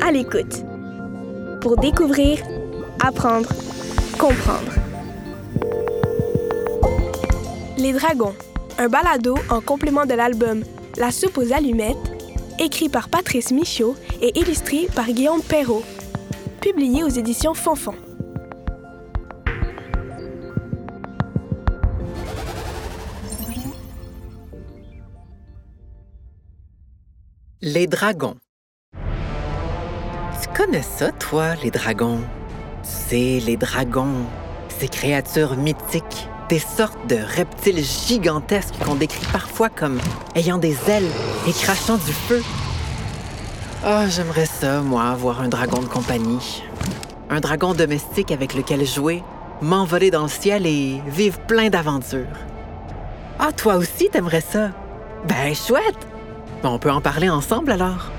À 0.00 0.12
l'écoute. 0.12 0.64
Pour 1.60 1.76
découvrir, 1.76 2.38
apprendre, 3.02 3.48
comprendre. 4.18 4.72
Les 7.78 7.92
Dragons, 7.92 8.34
un 8.78 8.88
balado 8.88 9.36
en 9.50 9.60
complément 9.60 10.06
de 10.06 10.14
l'album 10.14 10.62
La 10.96 11.10
soupe 11.10 11.38
aux 11.38 11.52
allumettes, 11.52 11.96
écrit 12.58 12.88
par 12.88 13.08
Patrice 13.08 13.50
Michaud 13.50 13.96
et 14.22 14.38
illustré 14.38 14.88
par 14.94 15.06
Guillaume 15.06 15.42
Perrault, 15.42 15.82
publié 16.60 17.02
aux 17.02 17.08
éditions 17.08 17.54
Fonfon. 17.54 17.94
Les 27.66 27.86
dragons. 27.86 28.34
Tu 28.92 30.48
connais 30.54 30.82
ça, 30.82 31.10
toi, 31.12 31.54
les 31.62 31.70
dragons? 31.70 32.20
Sais, 32.82 33.40
les 33.40 33.56
dragons, 33.56 34.26
ces 34.68 34.86
créatures 34.86 35.56
mythiques, 35.56 36.28
des 36.50 36.58
sortes 36.58 37.06
de 37.08 37.16
reptiles 37.16 37.82
gigantesques 37.82 38.74
qu'on 38.84 38.96
décrit 38.96 39.24
parfois 39.32 39.70
comme 39.70 39.98
ayant 40.34 40.58
des 40.58 40.76
ailes 40.90 41.08
et 41.48 41.52
crachant 41.52 41.96
du 41.96 42.12
feu. 42.12 42.42
Ah, 43.82 44.10
j'aimerais 44.10 44.44
ça, 44.44 44.82
moi, 44.82 45.04
avoir 45.04 45.40
un 45.40 45.48
dragon 45.48 45.80
de 45.80 45.86
compagnie. 45.86 46.62
Un 47.30 47.40
dragon 47.40 47.72
domestique 47.72 48.30
avec 48.30 48.52
lequel 48.52 48.86
jouer, 48.86 49.22
m'envoler 49.62 50.10
dans 50.10 50.24
le 50.24 50.28
ciel 50.28 50.66
et 50.66 51.00
vivre 51.06 51.38
plein 51.38 51.70
d'aventures. 51.70 52.26
Ah, 53.38 53.52
toi 53.52 53.76
aussi, 53.76 54.10
t'aimerais 54.10 54.42
ça? 54.42 54.68
Ben, 55.26 55.54
chouette! 55.54 56.13
On 56.66 56.78
peut 56.78 56.90
en 56.90 57.02
parler 57.02 57.28
ensemble 57.28 57.72
alors? 57.72 58.10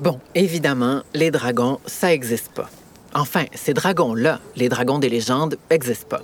Bon, 0.00 0.20
évidemment, 0.36 1.02
les 1.14 1.32
dragons, 1.32 1.80
ça 1.84 2.08
n'existe 2.08 2.52
pas. 2.52 2.70
Enfin, 3.12 3.46
ces 3.54 3.74
dragons-là, 3.74 4.38
les 4.54 4.68
dragons 4.68 5.00
des 5.00 5.08
légendes, 5.08 5.56
n'existent 5.70 6.06
pas. 6.08 6.22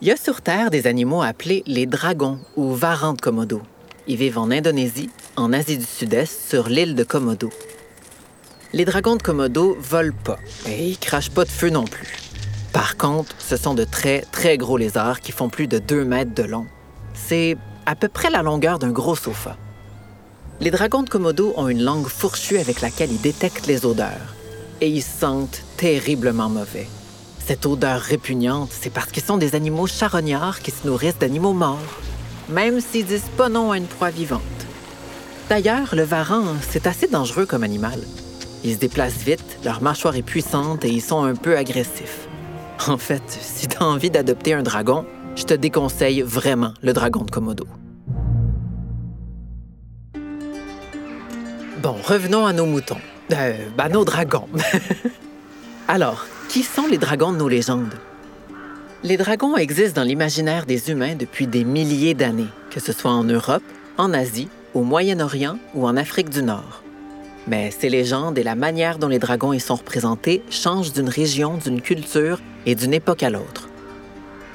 Il 0.00 0.08
y 0.08 0.12
a 0.12 0.16
sur 0.16 0.40
Terre 0.40 0.70
des 0.70 0.86
animaux 0.86 1.22
appelés 1.22 1.64
les 1.66 1.86
dragons 1.86 2.38
ou 2.56 2.72
varans 2.72 3.14
de 3.14 3.20
Komodo. 3.20 3.62
Ils 4.06 4.16
vivent 4.16 4.38
en 4.38 4.50
Indonésie, 4.52 5.10
en 5.36 5.52
Asie 5.52 5.78
du 5.78 5.84
Sud-Est, 5.84 6.48
sur 6.48 6.68
l'île 6.68 6.94
de 6.94 7.04
Komodo. 7.04 7.50
Les 8.72 8.84
dragons 8.84 9.16
de 9.16 9.22
Komodo 9.22 9.76
volent 9.80 10.14
pas 10.22 10.38
et 10.68 10.90
ils 10.90 10.98
crachent 10.98 11.30
pas 11.30 11.44
de 11.44 11.50
feu 11.50 11.70
non 11.70 11.84
plus. 11.84 12.31
Par 12.72 12.96
contre, 12.96 13.34
ce 13.38 13.56
sont 13.56 13.74
de 13.74 13.84
très, 13.84 14.22
très 14.32 14.56
gros 14.56 14.78
lézards 14.78 15.20
qui 15.20 15.32
font 15.32 15.50
plus 15.50 15.66
de 15.66 15.78
2 15.78 16.04
mètres 16.04 16.34
de 16.34 16.42
long. 16.42 16.66
C'est 17.14 17.58
à 17.84 17.94
peu 17.94 18.08
près 18.08 18.30
la 18.30 18.42
longueur 18.42 18.78
d'un 18.78 18.90
gros 18.90 19.16
sofa. 19.16 19.56
Les 20.60 20.70
dragons 20.70 21.02
de 21.02 21.10
Komodo 21.10 21.52
ont 21.56 21.68
une 21.68 21.82
langue 21.82 22.06
fourchue 22.06 22.58
avec 22.58 22.80
laquelle 22.80 23.12
ils 23.12 23.20
détectent 23.20 23.66
les 23.66 23.84
odeurs. 23.84 24.34
Et 24.80 24.88
ils 24.88 25.02
sentent 25.02 25.62
terriblement 25.76 26.48
mauvais. 26.48 26.88
Cette 27.44 27.66
odeur 27.66 28.00
répugnante, 28.00 28.70
c'est 28.72 28.90
parce 28.90 29.10
qu'ils 29.10 29.22
sont 29.22 29.36
des 29.36 29.54
animaux 29.54 29.86
charognards 29.86 30.60
qui 30.60 30.70
se 30.70 30.86
nourrissent 30.86 31.18
d'animaux 31.18 31.52
morts, 31.52 31.78
même 32.48 32.80
s'ils 32.80 33.06
disent 33.06 33.30
pas 33.36 33.48
non 33.48 33.72
à 33.72 33.76
une 33.76 33.86
proie 33.86 34.10
vivante. 34.10 34.40
D'ailleurs, 35.50 35.94
le 35.94 36.04
varan, 36.04 36.44
c'est 36.70 36.86
assez 36.86 37.08
dangereux 37.08 37.44
comme 37.44 37.64
animal. 37.64 38.00
Ils 38.64 38.74
se 38.74 38.78
déplacent 38.78 39.24
vite, 39.24 39.58
leur 39.64 39.82
mâchoire 39.82 40.16
est 40.16 40.22
puissante 40.22 40.84
et 40.84 40.90
ils 40.90 41.02
sont 41.02 41.22
un 41.22 41.34
peu 41.34 41.56
agressifs. 41.56 42.28
En 42.88 42.98
fait, 42.98 43.22
si 43.28 43.68
tu 43.68 43.76
as 43.78 43.86
envie 43.86 44.10
d'adopter 44.10 44.54
un 44.54 44.62
dragon, 44.62 45.06
je 45.36 45.44
te 45.44 45.54
déconseille 45.54 46.22
vraiment 46.22 46.74
le 46.82 46.92
dragon 46.92 47.22
de 47.22 47.30
Komodo. 47.30 47.66
Bon, 51.80 51.94
revenons 52.04 52.44
à 52.44 52.52
nos 52.52 52.66
moutons. 52.66 52.98
Euh, 53.32 53.56
nos 53.90 54.04
dragons. 54.04 54.48
Alors, 55.88 56.26
qui 56.48 56.62
sont 56.62 56.86
les 56.86 56.98
dragons 56.98 57.32
de 57.32 57.38
nos 57.38 57.48
légendes? 57.48 57.94
Les 59.04 59.16
dragons 59.16 59.56
existent 59.56 60.00
dans 60.00 60.06
l'imaginaire 60.06 60.66
des 60.66 60.90
humains 60.90 61.14
depuis 61.14 61.46
des 61.46 61.64
milliers 61.64 62.14
d'années, 62.14 62.50
que 62.70 62.80
ce 62.80 62.92
soit 62.92 63.10
en 63.10 63.24
Europe, 63.24 63.62
en 63.96 64.12
Asie, 64.12 64.48
au 64.74 64.82
Moyen-Orient 64.82 65.58
ou 65.74 65.86
en 65.86 65.96
Afrique 65.96 66.30
du 66.30 66.42
Nord. 66.42 66.82
Mais 67.46 67.70
ces 67.70 67.88
légendes 67.88 68.38
et 68.38 68.42
la 68.42 68.54
manière 68.54 68.98
dont 68.98 69.08
les 69.08 69.18
dragons 69.18 69.52
y 69.52 69.60
sont 69.60 69.74
représentés 69.74 70.42
changent 70.50 70.92
d'une 70.92 71.08
région, 71.08 71.56
d'une 71.56 71.80
culture 71.80 72.40
et 72.66 72.74
d'une 72.74 72.94
époque 72.94 73.22
à 73.22 73.30
l'autre. 73.30 73.68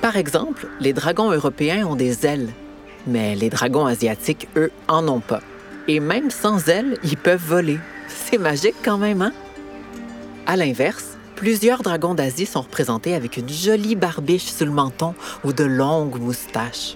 Par 0.01 0.15
exemple, 0.15 0.67
les 0.79 0.93
dragons 0.93 1.31
européens 1.31 1.85
ont 1.85 1.95
des 1.95 2.25
ailes, 2.25 2.49
mais 3.05 3.35
les 3.35 3.49
dragons 3.49 3.85
asiatiques, 3.85 4.47
eux, 4.55 4.71
en 4.87 5.07
ont 5.07 5.19
pas. 5.19 5.41
Et 5.87 5.99
même 5.99 6.31
sans 6.31 6.69
ailes, 6.69 6.97
ils 7.03 7.17
peuvent 7.17 7.43
voler. 7.45 7.79
C'est 8.07 8.37
magique 8.37 8.75
quand 8.83 8.97
même, 8.97 9.21
hein? 9.21 9.33
À 10.45 10.55
l'inverse, 10.55 11.17
plusieurs 11.35 11.81
dragons 11.81 12.13
d'Asie 12.13 12.45
sont 12.45 12.61
représentés 12.61 13.15
avec 13.15 13.37
une 13.37 13.49
jolie 13.49 13.95
barbiche 13.95 14.45
sur 14.45 14.65
le 14.65 14.71
menton 14.71 15.13
ou 15.43 15.51
de 15.51 15.63
longues 15.63 16.19
moustaches. 16.19 16.95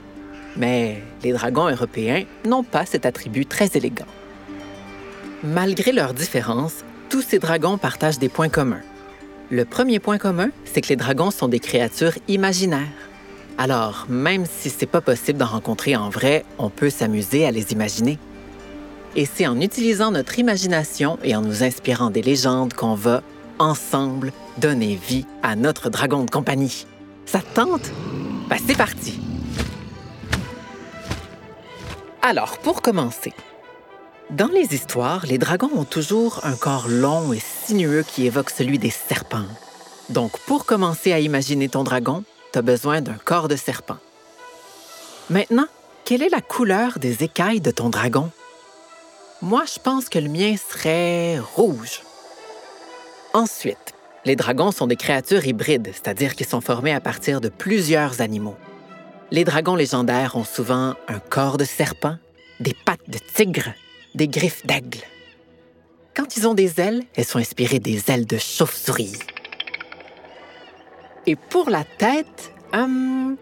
Mais 0.56 1.02
les 1.24 1.34
dragons 1.34 1.70
européens 1.70 2.24
n'ont 2.46 2.64
pas 2.64 2.86
cet 2.86 3.06
attribut 3.06 3.46
très 3.46 3.68
élégant. 3.76 4.06
Malgré 5.44 5.92
leurs 5.92 6.14
différences, 6.14 6.86
tous 7.10 7.24
ces 7.24 7.40
dragons 7.40 7.80
partagent 7.80 8.20
des 8.20 8.30
points 8.30 8.50
communs. 8.50 8.84
Le 9.50 9.66
premier 9.66 10.00
point 10.00 10.20
commun, 10.20 10.50
c'est 10.66 10.82
que 10.82 10.90
les 10.90 10.96
dragons 10.96 11.32
sont 11.32 11.48
des 11.48 11.60
créatures 11.60 12.14
imaginaires. 12.28 12.82
Alors, 13.58 14.06
même 14.08 14.46
si 14.46 14.70
c'est 14.70 14.86
pas 14.86 15.02
possible 15.02 15.40
d'en 15.40 15.48
rencontrer 15.48 15.96
en 15.96 16.10
vrai, 16.10 16.46
on 16.60 16.70
peut 16.70 16.92
s'amuser 16.92 17.44
à 17.44 17.50
les 17.50 17.72
imaginer. 17.72 18.20
Et 19.16 19.26
c'est 19.26 19.48
en 19.48 19.60
utilisant 19.60 20.12
notre 20.12 20.38
imagination 20.38 21.18
et 21.24 21.36
en 21.36 21.42
nous 21.42 21.64
inspirant 21.64 22.12
des 22.12 22.22
légendes 22.22 22.76
qu'on 22.76 22.94
va, 22.94 23.24
ensemble, 23.58 24.34
donner 24.60 24.94
vie 24.96 25.26
à 25.42 25.56
notre 25.56 25.90
dragon 25.90 26.24
de 26.24 26.30
compagnie. 26.30 26.86
Ça 27.26 27.40
te 27.40 27.56
tente? 27.56 27.92
Ben, 28.48 28.58
c'est 28.68 28.78
parti! 28.78 29.20
Alors, 32.22 32.60
pour 32.60 32.84
commencer, 32.84 33.34
dans 34.32 34.48
les 34.48 34.74
histoires, 34.74 35.26
les 35.26 35.38
dragons 35.38 35.70
ont 35.76 35.84
toujours 35.84 36.40
un 36.44 36.56
corps 36.56 36.88
long 36.88 37.34
et 37.34 37.42
sinueux 37.42 38.04
qui 38.08 38.26
évoque 38.26 38.50
celui 38.50 38.80
des 38.80 38.90
serpents. 38.90 39.46
Donc, 40.10 40.40
pour 40.40 40.66
commencer 40.66 41.12
à 41.12 41.20
imaginer 41.20 41.68
ton 41.68 41.84
dragon, 41.84 42.24
tu 42.54 42.60
as 42.60 42.62
besoin 42.62 43.02
d'un 43.02 43.18
corps 43.26 43.50
de 43.50 43.58
serpent. 43.58 43.98
Maintenant, 45.30 45.68
quelle 46.06 46.24
est 46.24 46.30
la 46.30 46.42
couleur 46.42 46.98
des 46.98 47.24
écailles 47.24 47.62
de 47.62 47.72
ton 47.72 47.90
dragon? 47.90 48.32
Moi, 49.42 49.64
je 49.66 49.80
pense 49.80 50.08
que 50.08 50.20
le 50.20 50.30
mien 50.30 50.56
serait 50.56 51.38
rouge. 51.40 52.02
Ensuite, 53.34 53.94
les 54.24 54.38
dragons 54.38 54.72
sont 54.72 54.88
des 54.88 54.96
créatures 54.96 55.46
hybrides, 55.46 55.92
c'est-à-dire 55.94 56.36
qu'ils 56.36 56.48
sont 56.48 56.62
formés 56.62 56.94
à 56.94 57.02
partir 57.02 57.42
de 57.42 57.50
plusieurs 57.50 58.22
animaux. 58.22 58.56
Les 59.30 59.44
dragons 59.44 59.76
légendaires 59.76 60.36
ont 60.38 60.44
souvent 60.44 60.96
un 61.08 61.20
corps 61.20 61.58
de 61.58 61.66
serpent, 61.66 62.18
des 62.60 62.76
pattes 62.86 63.10
de 63.10 63.18
tigre, 63.18 63.74
des 64.16 64.28
griffes 64.28 64.66
d'aigle. 64.66 65.00
Quand 66.16 66.36
ils 66.36 66.48
ont 66.48 66.54
des 66.54 66.80
ailes, 66.80 67.04
elles 67.16 67.26
sont 67.26 67.40
inspirées 67.40 67.80
des 67.80 68.12
ailes 68.12 68.26
de 68.26 68.38
chauve-souris. 68.38 69.20
Et 71.26 71.36
pour 71.36 71.70
la 71.70 71.84
tête, 71.84 72.52
hum, 72.74 73.38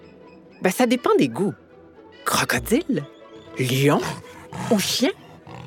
ben 0.62 0.72
ça 0.72 0.86
dépend 0.86 1.16
des 1.18 1.30
goûts. 1.30 1.54
Crocodile, 2.26 3.06
lion 3.58 4.02
ou 4.72 4.80
chien, 4.80 5.12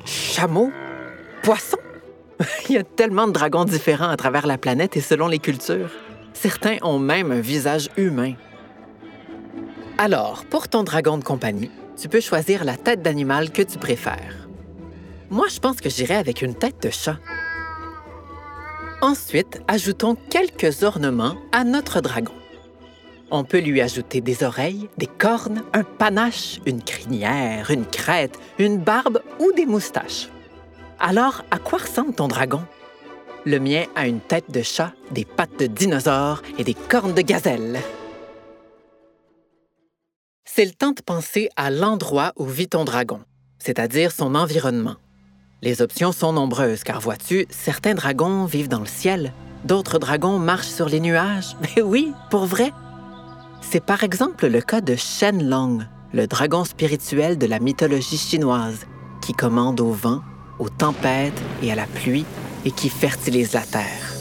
chameau, 0.05 0.71
poisson. 1.41 1.77
Il 2.69 2.75
y 2.75 2.77
a 2.77 2.83
tellement 2.83 3.27
de 3.27 3.33
dragons 3.33 3.65
différents 3.65 4.09
à 4.09 4.17
travers 4.17 4.47
la 4.47 4.57
planète 4.57 4.95
et 4.95 5.01
selon 5.01 5.27
les 5.27 5.39
cultures. 5.39 5.91
Certains 6.33 6.77
ont 6.81 6.99
même 6.99 7.31
un 7.31 7.41
visage 7.41 7.89
humain. 7.97 8.33
Alors, 9.97 10.45
pour 10.45 10.67
ton 10.67 10.83
dragon 10.83 11.17
de 11.17 11.23
compagnie, 11.23 11.71
tu 11.97 12.09
peux 12.09 12.21
choisir 12.21 12.63
la 12.63 12.75
tête 12.75 13.01
d'animal 13.01 13.51
que 13.51 13.61
tu 13.61 13.77
préfères. 13.77 14.47
Moi, 15.33 15.47
je 15.49 15.59
pense 15.59 15.81
que 15.81 15.89
j'irai 15.89 16.13
avec 16.13 16.43
une 16.43 16.53
tête 16.53 16.79
de 16.83 16.91
chat. 16.91 17.17
Ensuite, 19.01 19.63
ajoutons 19.67 20.15
quelques 20.29 20.83
ornements 20.83 21.35
à 21.51 21.63
notre 21.63 22.01
dragon. 22.01 22.35
On 23.31 23.43
peut 23.43 23.59
lui 23.59 23.81
ajouter 23.81 24.21
des 24.21 24.43
oreilles, 24.43 24.89
des 24.99 25.07
cornes, 25.07 25.63
un 25.73 25.83
panache, 25.83 26.59
une 26.67 26.83
crinière, 26.83 27.71
une 27.71 27.87
crête, 27.87 28.37
une 28.59 28.77
barbe 28.77 29.23
ou 29.39 29.51
des 29.53 29.65
moustaches. 29.65 30.29
Alors, 30.99 31.43
à 31.49 31.57
quoi 31.57 31.79
ressemble 31.79 32.13
ton 32.13 32.27
dragon? 32.27 32.61
Le 33.43 33.57
mien 33.57 33.85
a 33.95 34.05
une 34.05 34.21
tête 34.21 34.51
de 34.51 34.61
chat, 34.61 34.93
des 35.09 35.25
pattes 35.25 35.57
de 35.57 35.65
dinosaure 35.65 36.43
et 36.59 36.63
des 36.63 36.75
cornes 36.75 37.15
de 37.15 37.23
gazelle. 37.23 37.79
C'est 40.45 40.65
le 40.65 40.73
temps 40.73 40.91
de 40.91 41.01
penser 41.01 41.49
à 41.55 41.71
l'endroit 41.71 42.33
où 42.35 42.45
vit 42.45 42.69
ton 42.69 42.85
dragon, 42.85 43.21
c'est-à-dire 43.57 44.11
son 44.11 44.35
environnement. 44.35 44.97
Les 45.63 45.81
options 45.81 46.11
sont 46.11 46.33
nombreuses, 46.33 46.83
car 46.83 46.99
vois-tu, 46.99 47.47
certains 47.49 47.93
dragons 47.93 48.43
vivent 48.43 48.67
dans 48.67 48.81
le 48.81 48.85
ciel, 48.85 49.31
d'autres 49.63 49.97
dragons 49.97 50.37
marchent 50.37 50.67
sur 50.67 50.89
les 50.89 50.99
nuages. 50.99 51.55
Mais 51.61 51.81
oui, 51.81 52.11
pour 52.29 52.45
vrai. 52.45 52.73
C'est 53.61 53.79
par 53.79 54.03
exemple 54.03 54.47
le 54.47 54.59
cas 54.59 54.81
de 54.81 54.97
Shenlong, 54.97 55.87
le 56.13 56.27
dragon 56.27 56.65
spirituel 56.65 57.37
de 57.37 57.45
la 57.45 57.59
mythologie 57.59 58.17
chinoise, 58.17 58.85
qui 59.21 59.31
commande 59.31 59.79
au 59.79 59.93
vent, 59.93 60.19
aux 60.59 60.67
tempêtes 60.67 61.41
et 61.61 61.71
à 61.71 61.75
la 61.75 61.85
pluie 61.85 62.25
et 62.65 62.71
qui 62.71 62.89
fertilise 62.89 63.53
la 63.53 63.61
terre. 63.61 64.13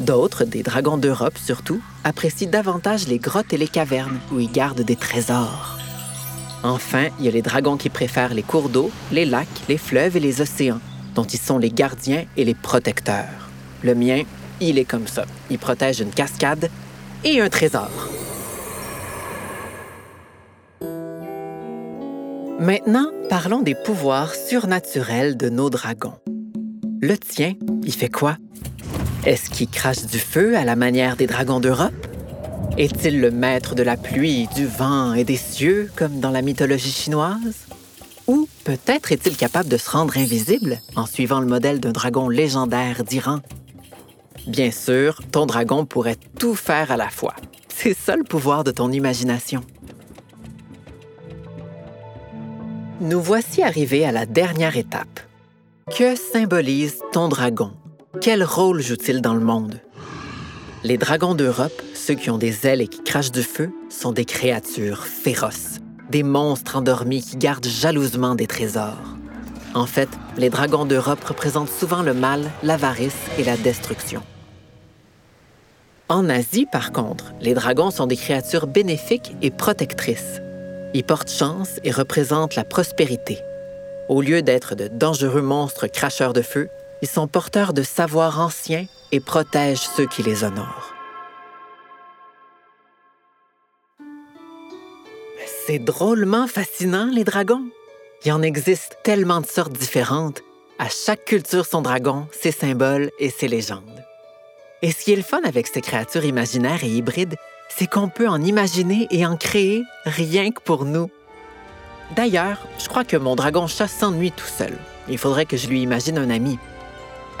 D'autres, 0.00 0.42
des 0.42 0.64
dragons 0.64 0.98
d'Europe 0.98 1.38
surtout, 1.38 1.80
apprécient 2.02 2.50
davantage 2.50 3.06
les 3.06 3.20
grottes 3.20 3.52
et 3.52 3.58
les 3.58 3.68
cavernes 3.68 4.18
où 4.32 4.40
ils 4.40 4.50
gardent 4.50 4.80
des 4.80 4.96
trésors. 4.96 5.77
Enfin, 6.64 7.06
il 7.18 7.24
y 7.24 7.28
a 7.28 7.30
les 7.30 7.42
dragons 7.42 7.76
qui 7.76 7.88
préfèrent 7.88 8.34
les 8.34 8.42
cours 8.42 8.68
d'eau, 8.68 8.90
les 9.12 9.24
lacs, 9.24 9.46
les 9.68 9.78
fleuves 9.78 10.16
et 10.16 10.20
les 10.20 10.40
océans, 10.40 10.80
dont 11.14 11.24
ils 11.24 11.38
sont 11.38 11.58
les 11.58 11.70
gardiens 11.70 12.24
et 12.36 12.44
les 12.44 12.54
protecteurs. 12.54 13.50
Le 13.82 13.94
mien, 13.94 14.22
il 14.60 14.78
est 14.78 14.84
comme 14.84 15.06
ça. 15.06 15.24
Il 15.50 15.58
protège 15.58 16.00
une 16.00 16.10
cascade 16.10 16.68
et 17.24 17.40
un 17.40 17.48
trésor. 17.48 17.90
Maintenant, 22.58 23.06
parlons 23.28 23.62
des 23.62 23.76
pouvoirs 23.76 24.34
surnaturels 24.34 25.36
de 25.36 25.48
nos 25.48 25.70
dragons. 25.70 26.18
Le 27.00 27.16
tien, 27.16 27.54
il 27.84 27.92
fait 27.92 28.08
quoi? 28.08 28.36
Est-ce 29.24 29.48
qu'il 29.48 29.68
crache 29.68 30.06
du 30.06 30.18
feu 30.18 30.56
à 30.56 30.64
la 30.64 30.74
manière 30.74 31.14
des 31.14 31.28
dragons 31.28 31.60
d'Europe? 31.60 32.07
Est-il 32.76 33.20
le 33.20 33.30
maître 33.30 33.74
de 33.74 33.82
la 33.82 33.96
pluie, 33.96 34.48
du 34.54 34.66
vent 34.66 35.14
et 35.14 35.24
des 35.24 35.36
cieux, 35.36 35.90
comme 35.96 36.20
dans 36.20 36.30
la 36.30 36.42
mythologie 36.42 36.92
chinoise? 36.92 37.66
Ou 38.26 38.46
peut-être 38.64 39.10
est-il 39.10 39.36
capable 39.36 39.68
de 39.68 39.76
se 39.76 39.90
rendre 39.90 40.16
invisible 40.16 40.78
en 40.94 41.06
suivant 41.06 41.40
le 41.40 41.46
modèle 41.46 41.80
d'un 41.80 41.92
dragon 41.92 42.28
légendaire 42.28 43.02
d'Iran? 43.02 43.40
Bien 44.46 44.70
sûr, 44.70 45.20
ton 45.32 45.46
dragon 45.46 45.86
pourrait 45.86 46.18
tout 46.38 46.54
faire 46.54 46.92
à 46.92 46.96
la 46.96 47.08
fois. 47.08 47.34
C'est 47.68 47.96
ça 47.96 48.16
le 48.16 48.24
pouvoir 48.24 48.64
de 48.64 48.70
ton 48.70 48.92
imagination. 48.92 49.62
Nous 53.00 53.20
voici 53.20 53.62
arrivés 53.62 54.04
à 54.04 54.12
la 54.12 54.26
dernière 54.26 54.76
étape. 54.76 55.20
Que 55.96 56.16
symbolise 56.16 56.98
ton 57.12 57.28
dragon? 57.28 57.72
Quel 58.20 58.42
rôle 58.42 58.82
joue-t-il 58.82 59.20
dans 59.20 59.34
le 59.34 59.40
monde? 59.40 59.80
Les 60.84 60.96
dragons 60.96 61.34
d'Europe, 61.34 61.82
ceux 61.92 62.14
qui 62.14 62.30
ont 62.30 62.38
des 62.38 62.64
ailes 62.64 62.80
et 62.80 62.86
qui 62.86 63.02
crachent 63.02 63.32
du 63.32 63.42
feu, 63.42 63.72
sont 63.90 64.12
des 64.12 64.24
créatures 64.24 65.06
féroces, 65.06 65.78
des 66.08 66.22
monstres 66.22 66.76
endormis 66.76 67.20
qui 67.20 67.36
gardent 67.36 67.66
jalousement 67.66 68.36
des 68.36 68.46
trésors. 68.46 69.16
En 69.74 69.86
fait, 69.86 70.08
les 70.36 70.50
dragons 70.50 70.84
d'Europe 70.84 71.24
représentent 71.24 71.68
souvent 71.68 72.02
le 72.02 72.14
mal, 72.14 72.48
l'avarice 72.62 73.16
et 73.38 73.44
la 73.44 73.56
destruction. 73.56 74.22
En 76.08 76.28
Asie, 76.28 76.66
par 76.70 76.92
contre, 76.92 77.32
les 77.40 77.54
dragons 77.54 77.90
sont 77.90 78.06
des 78.06 78.16
créatures 78.16 78.68
bénéfiques 78.68 79.34
et 79.42 79.50
protectrices. 79.50 80.40
Ils 80.94 81.04
portent 81.04 81.30
chance 81.30 81.80
et 81.82 81.90
représentent 81.90 82.54
la 82.54 82.64
prospérité. 82.64 83.38
Au 84.08 84.22
lieu 84.22 84.42
d'être 84.42 84.76
de 84.76 84.86
dangereux 84.86 85.42
monstres 85.42 85.88
cracheurs 85.88 86.32
de 86.32 86.42
feu, 86.42 86.68
ils 87.02 87.08
sont 87.08 87.26
porteurs 87.26 87.72
de 87.72 87.82
savoirs 87.82 88.38
anciens 88.40 88.86
et 89.12 89.20
protègent 89.20 89.88
ceux 89.96 90.06
qui 90.06 90.22
les 90.22 90.44
honorent. 90.44 90.94
C'est 95.66 95.78
drôlement 95.78 96.46
fascinant, 96.46 97.10
les 97.12 97.24
dragons. 97.24 97.68
Il 98.24 98.32
en 98.32 98.42
existe 98.42 98.98
tellement 99.04 99.40
de 99.40 99.46
sortes 99.46 99.72
différentes. 99.72 100.42
À 100.78 100.88
chaque 100.88 101.24
culture 101.24 101.66
son 101.66 101.82
dragon, 101.82 102.26
ses 102.32 102.52
symboles 102.52 103.10
et 103.18 103.30
ses 103.30 103.48
légendes. 103.48 104.04
Et 104.80 104.92
ce 104.92 105.04
qui 105.04 105.12
est 105.12 105.16
le 105.16 105.22
fun 105.22 105.40
avec 105.44 105.66
ces 105.66 105.80
créatures 105.80 106.24
imaginaires 106.24 106.84
et 106.84 106.88
hybrides, 106.88 107.36
c'est 107.68 107.86
qu'on 107.86 108.08
peut 108.08 108.28
en 108.28 108.40
imaginer 108.42 109.08
et 109.10 109.26
en 109.26 109.36
créer 109.36 109.82
rien 110.04 110.50
que 110.50 110.60
pour 110.60 110.84
nous. 110.84 111.10
D'ailleurs, 112.16 112.66
je 112.78 112.88
crois 112.88 113.04
que 113.04 113.16
mon 113.16 113.36
dragon 113.36 113.66
chat 113.66 113.88
s'ennuie 113.88 114.32
tout 114.32 114.46
seul. 114.46 114.76
Il 115.08 115.18
faudrait 115.18 115.46
que 115.46 115.56
je 115.56 115.68
lui 115.68 115.82
imagine 115.82 116.18
un 116.18 116.30
ami. 116.30 116.58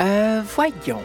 Euh, 0.00 0.42
voyons. 0.54 1.02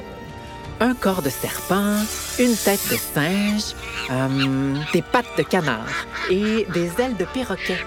Un 0.79 0.95
corps 0.95 1.21
de 1.21 1.29
serpent, 1.29 1.97
une 2.39 2.55
tête 2.55 2.81
de 2.89 2.97
singe, 2.97 3.73
euh, 4.11 4.75
des 4.91 5.01
pattes 5.01 5.37
de 5.37 5.43
canard 5.43 5.87
et 6.29 6.65
des 6.73 6.91
ailes 7.01 7.15
de 7.17 7.25
perroquet. 7.25 7.77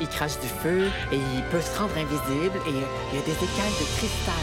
Il 0.00 0.08
crache 0.08 0.38
du 0.40 0.48
feu 0.48 0.86
et 1.12 1.16
il 1.16 1.42
peut 1.50 1.60
se 1.60 1.78
rendre 1.78 1.92
invisible 1.96 2.58
et 2.66 2.70
il 2.70 3.16
y 3.16 3.18
a 3.18 3.24
des 3.24 3.32
écailles 3.32 3.76
de 3.80 3.86
cristal. 3.96 4.34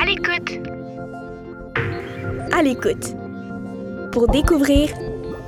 À 0.00 0.04
l'écoute. 0.04 0.68
À 2.52 2.62
l'écoute. 2.62 3.16
Pour 4.12 4.28
découvrir, 4.28 4.90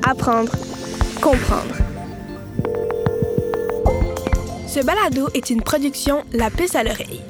apprendre, 0.07 0.53
comprendre. 1.23 1.75
Ce 4.67 4.85
balado 4.85 5.29
est 5.35 5.51
une 5.51 5.63
production 5.63 6.25
La 6.33 6.51
Puce 6.51 6.75
à 6.75 6.85
l'oreille. 6.85 7.23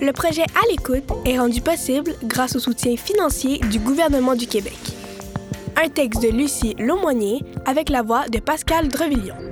Le 0.00 0.12
projet 0.12 0.42
À 0.42 0.70
l'écoute 0.70 1.10
est 1.24 1.38
rendu 1.38 1.60
possible 1.60 2.14
grâce 2.24 2.54
au 2.56 2.60
soutien 2.60 2.96
financier 2.96 3.58
du 3.70 3.78
gouvernement 3.78 4.34
du 4.34 4.46
Québec. 4.46 4.78
Un 5.82 5.88
texte 5.88 6.22
de 6.22 6.28
Lucie 6.28 6.76
Laumonier 6.78 7.40
avec 7.66 7.88
la 7.88 8.02
voix 8.02 8.28
de 8.28 8.38
Pascal 8.38 8.88
Drevillon. 8.88 9.51